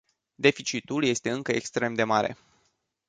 [0.35, 2.37] Deficitul este încă extrem de mare.